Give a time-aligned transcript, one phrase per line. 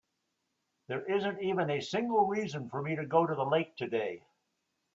[0.87, 4.23] There isn't even a single reason for me to go to the lake today.